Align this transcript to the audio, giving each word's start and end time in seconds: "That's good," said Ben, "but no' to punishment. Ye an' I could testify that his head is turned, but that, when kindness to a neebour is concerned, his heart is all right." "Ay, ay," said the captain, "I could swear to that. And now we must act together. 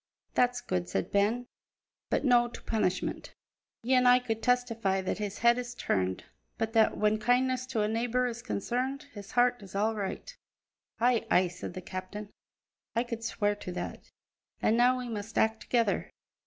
"That's 0.33 0.61
good," 0.61 0.89
said 0.89 1.11
Ben, 1.11 1.45
"but 2.09 2.25
no' 2.25 2.47
to 2.47 2.61
punishment. 2.63 3.35
Ye 3.83 3.93
an' 3.93 4.07
I 4.07 4.17
could 4.17 4.41
testify 4.41 4.99
that 5.01 5.19
his 5.19 5.37
head 5.37 5.59
is 5.59 5.75
turned, 5.75 6.23
but 6.57 6.73
that, 6.73 6.97
when 6.97 7.19
kindness 7.19 7.67
to 7.67 7.81
a 7.83 7.87
neebour 7.87 8.25
is 8.25 8.41
concerned, 8.41 9.03
his 9.13 9.33
heart 9.33 9.61
is 9.61 9.75
all 9.75 9.93
right." 9.93 10.35
"Ay, 10.99 11.27
ay," 11.29 11.47
said 11.49 11.75
the 11.75 11.81
captain, 11.81 12.29
"I 12.95 13.03
could 13.03 13.23
swear 13.23 13.53
to 13.57 13.71
that. 13.73 14.09
And 14.59 14.75
now 14.75 14.97
we 14.97 15.07
must 15.07 15.37
act 15.37 15.61
together. 15.61 16.09